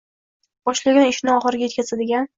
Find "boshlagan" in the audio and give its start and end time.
0.69-1.11